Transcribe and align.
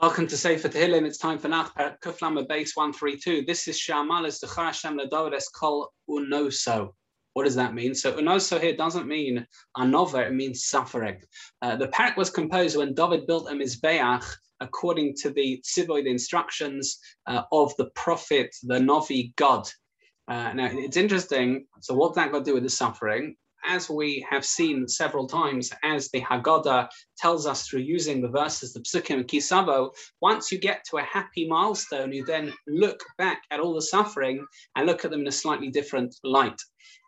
Welcome 0.00 0.28
to 0.28 0.36
Sefer 0.36 0.68
Tehillim. 0.68 1.04
It's 1.06 1.18
time 1.18 1.40
for 1.40 1.48
Nach 1.48 1.74
Kuflama 2.00 2.46
base 2.46 2.76
132. 2.76 3.44
This 3.44 3.66
is 3.66 3.76
Shamalas 3.80 4.38
Zechor 4.40 4.66
Hashem 4.66 4.96
Ledovedes 4.96 5.46
Kol 5.52 5.92
Unoso. 6.08 6.90
What 7.32 7.46
does 7.46 7.56
that 7.56 7.74
mean? 7.74 7.96
So 7.96 8.12
Unoso 8.12 8.60
here 8.60 8.76
doesn't 8.76 9.08
mean 9.08 9.44
anavah, 9.76 10.28
it 10.28 10.34
means 10.34 10.66
suffering. 10.66 11.20
Uh, 11.62 11.74
the 11.74 11.88
parak 11.88 12.16
was 12.16 12.30
composed 12.30 12.76
when 12.76 12.94
David 12.94 13.26
built 13.26 13.50
a 13.50 13.54
Mizbeach 13.54 14.24
according 14.60 15.14
to 15.22 15.30
the 15.30 15.60
Tzivoid 15.66 16.06
instructions 16.06 17.00
uh, 17.26 17.42
of 17.50 17.74
the 17.76 17.90
prophet, 17.96 18.54
the 18.62 18.78
Novi 18.78 19.34
Gad. 19.36 19.68
Uh, 20.28 20.52
now, 20.52 20.68
it's 20.70 20.96
interesting. 20.96 21.66
So, 21.80 21.94
what 21.94 22.14
that 22.14 22.30
got 22.30 22.38
to 22.38 22.44
do 22.44 22.54
with 22.54 22.62
the 22.62 22.70
suffering? 22.70 23.34
As 23.66 23.88
we 23.90 24.26
have 24.28 24.44
seen 24.44 24.88
several 24.88 25.26
times, 25.26 25.70
as 25.82 26.08
the 26.10 26.20
Haggadah 26.20 26.88
tells 27.16 27.46
us 27.46 27.66
through 27.66 27.80
using 27.80 28.20
the 28.20 28.28
verses, 28.28 28.72
the 28.72 28.80
Psukim 28.80 29.24
Kisavo, 29.24 29.90
once 30.20 30.50
you 30.50 30.58
get 30.58 30.84
to 30.90 30.98
a 30.98 31.02
happy 31.02 31.46
milestone, 31.46 32.12
you 32.12 32.24
then 32.24 32.52
look 32.66 33.04
back 33.16 33.42
at 33.50 33.60
all 33.60 33.74
the 33.74 33.82
suffering 33.82 34.44
and 34.76 34.86
look 34.86 35.04
at 35.04 35.10
them 35.10 35.20
in 35.20 35.28
a 35.28 35.32
slightly 35.32 35.70
different 35.70 36.14
light. 36.24 36.60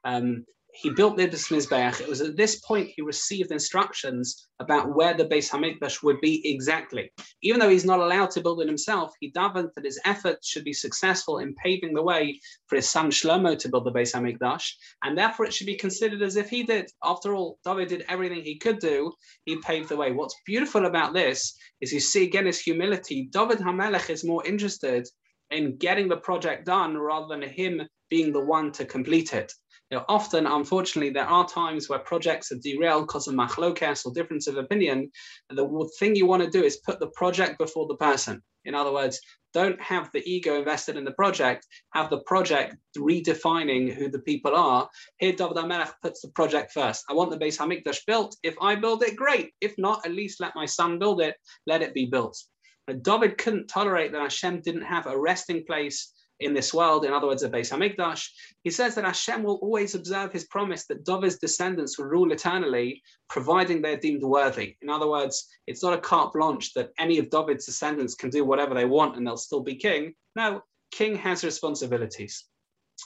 Um, 0.04 0.44
he 0.72 0.90
built 0.90 1.16
the 1.16 1.26
Mizbeach. 1.26 2.00
It 2.00 2.08
was 2.08 2.20
at 2.20 2.36
this 2.36 2.60
point 2.60 2.90
he 2.94 3.02
received 3.02 3.50
instructions 3.50 4.48
about 4.60 4.94
where 4.94 5.14
the 5.14 5.24
Beis 5.24 5.50
Hamikdash 5.50 6.02
would 6.02 6.20
be 6.20 6.40
exactly. 6.48 7.12
Even 7.42 7.60
though 7.60 7.68
he's 7.68 7.84
not 7.84 8.00
allowed 8.00 8.30
to 8.32 8.40
build 8.40 8.60
it 8.60 8.68
himself, 8.68 9.12
he 9.20 9.32
davened 9.32 9.72
that 9.74 9.84
his 9.84 10.00
efforts 10.04 10.48
should 10.48 10.64
be 10.64 10.72
successful 10.72 11.38
in 11.38 11.54
paving 11.54 11.94
the 11.94 12.02
way 12.02 12.38
for 12.66 12.76
his 12.76 12.88
son 12.88 13.10
Shlomo 13.10 13.58
to 13.58 13.68
build 13.68 13.84
the 13.84 13.92
Beis 13.92 14.14
Hamikdash, 14.14 14.72
and 15.02 15.16
therefore 15.16 15.46
it 15.46 15.54
should 15.54 15.66
be 15.66 15.76
considered 15.76 16.22
as 16.22 16.36
if 16.36 16.48
he 16.48 16.62
did. 16.62 16.90
After 17.02 17.34
all, 17.34 17.58
David 17.64 17.88
did 17.88 18.04
everything 18.08 18.42
he 18.42 18.58
could 18.58 18.78
do. 18.78 19.12
He 19.44 19.56
paved 19.56 19.88
the 19.88 19.96
way. 19.96 20.12
What's 20.12 20.36
beautiful 20.46 20.86
about 20.86 21.14
this 21.14 21.56
is 21.80 21.92
you 21.92 22.00
see 22.00 22.24
again 22.24 22.46
his 22.46 22.60
humility. 22.60 23.28
David 23.32 23.58
Hamelech 23.58 24.10
is 24.10 24.24
more 24.24 24.46
interested 24.46 25.08
in 25.50 25.76
getting 25.76 26.08
the 26.08 26.16
project 26.16 26.66
done 26.66 26.96
rather 26.96 27.26
than 27.28 27.42
him 27.42 27.82
being 28.08 28.32
the 28.32 28.44
one 28.44 28.72
to 28.72 28.84
complete 28.84 29.32
it. 29.32 29.52
You 29.90 29.98
know, 29.98 30.04
often, 30.08 30.46
unfortunately, 30.46 31.10
there 31.10 31.26
are 31.26 31.48
times 31.48 31.88
where 31.88 31.98
projects 31.98 32.52
are 32.52 32.58
derailed 32.58 33.08
because 33.08 33.26
of 33.26 33.34
machlokes 33.34 34.06
or 34.06 34.12
difference 34.12 34.46
of 34.46 34.56
opinion. 34.56 35.10
The 35.50 35.90
thing 35.98 36.14
you 36.14 36.26
want 36.26 36.44
to 36.44 36.50
do 36.50 36.62
is 36.62 36.76
put 36.76 37.00
the 37.00 37.08
project 37.08 37.58
before 37.58 37.88
the 37.88 37.96
person. 37.96 38.40
In 38.64 38.76
other 38.76 38.92
words, 38.92 39.20
don't 39.52 39.80
have 39.82 40.08
the 40.12 40.22
ego 40.30 40.58
invested 40.58 40.96
in 40.96 41.04
the 41.04 41.12
project, 41.12 41.66
have 41.92 42.08
the 42.08 42.20
project 42.20 42.76
redefining 42.96 43.92
who 43.92 44.08
the 44.08 44.20
people 44.20 44.54
are. 44.54 44.88
Here, 45.18 45.32
David 45.32 45.56
HaMelech 45.56 45.92
puts 46.02 46.20
the 46.20 46.28
project 46.28 46.70
first. 46.70 47.04
I 47.10 47.14
want 47.14 47.32
the 47.32 47.38
Beis 47.38 47.58
Hamikdash 47.58 48.06
built. 48.06 48.36
If 48.44 48.54
I 48.60 48.76
build 48.76 49.02
it, 49.02 49.16
great. 49.16 49.50
If 49.60 49.74
not, 49.76 50.06
at 50.06 50.12
least 50.12 50.40
let 50.40 50.54
my 50.54 50.66
son 50.66 51.00
build 51.00 51.20
it. 51.20 51.34
Let 51.66 51.82
it 51.82 51.94
be 51.94 52.06
built. 52.06 52.38
But 52.86 53.02
David 53.02 53.38
couldn't 53.38 53.66
tolerate 53.66 54.12
that 54.12 54.22
Hashem 54.22 54.60
didn't 54.60 54.82
have 54.82 55.06
a 55.06 55.18
resting 55.18 55.64
place 55.64 56.12
in 56.40 56.54
this 56.54 56.72
world, 56.72 57.04
in 57.04 57.12
other 57.12 57.26
words, 57.26 57.42
a 57.42 57.48
Beis 57.48 57.70
Hamikdash, 57.70 58.28
he 58.64 58.70
says 58.70 58.94
that 58.94 59.04
Hashem 59.04 59.42
will 59.42 59.56
always 59.56 59.94
observe 59.94 60.32
his 60.32 60.44
promise 60.44 60.86
that 60.86 61.04
David's 61.04 61.38
descendants 61.38 61.98
will 61.98 62.06
rule 62.06 62.32
eternally, 62.32 63.02
providing 63.28 63.82
they're 63.82 63.96
deemed 63.96 64.22
worthy. 64.22 64.76
In 64.82 64.88
other 64.88 65.08
words, 65.08 65.48
it's 65.66 65.82
not 65.82 65.92
a 65.92 65.98
carte 65.98 66.32
blanche 66.32 66.72
that 66.74 66.90
any 66.98 67.18
of 67.18 67.30
David's 67.30 67.66
descendants 67.66 68.14
can 68.14 68.30
do 68.30 68.44
whatever 68.44 68.74
they 68.74 68.86
want 68.86 69.16
and 69.16 69.26
they'll 69.26 69.36
still 69.36 69.62
be 69.62 69.76
king. 69.76 70.14
No, 70.34 70.62
king 70.90 71.16
has 71.16 71.44
responsibilities. 71.44 72.44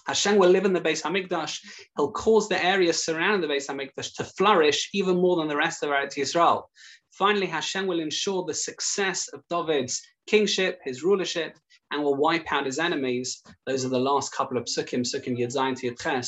Hashem 0.06 0.37
will 0.37 0.50
live 0.50 0.64
in 0.64 0.73
the 0.73 0.81
Beis 0.81 1.03
Hamikdash. 1.03 1.61
He'll 1.97 2.12
cause 2.12 2.48
the 2.48 2.62
areas 2.64 3.05
surrounding 3.05 3.41
the 3.41 3.55
Beis 3.55 3.69
Hamikdash 3.69 4.14
to 4.17 4.25
flourish 4.25 4.91
even 4.92 5.17
more 5.17 5.36
than 5.36 5.48
the 5.48 5.56
rest 5.56 5.83
of 5.83 5.91
Eretz 5.91 6.17
Yisrael. 6.17 6.64
Finally, 7.12 7.47
Hashem 7.47 7.86
will 7.86 8.01
ensure 8.01 8.45
the 8.45 8.55
success 8.55 9.28
of 9.28 9.42
David's 9.48 10.03
kingship, 10.27 10.81
his 10.84 11.03
rulership, 11.03 11.56
and 11.91 12.03
will 12.03 12.17
wipe 12.17 12.53
out 12.53 12.67
his 12.67 12.78
enemies. 12.78 13.42
Those 13.67 13.84
are 13.84 13.91
the 13.91 13.98
last 13.98 14.33
couple 14.33 14.56
of 14.56 14.64
psukim, 14.64 15.01
psukim 15.01 15.39
Yud 15.39 15.55
Zayin 15.55 15.77
to 15.77 16.24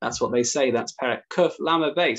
That's 0.00 0.20
what 0.20 0.32
they 0.32 0.42
say. 0.42 0.70
That's 0.70 0.94
Perek 1.02 1.22
Kuf 1.30 1.52
Lamed 1.60 1.94
Beis. 1.96 2.18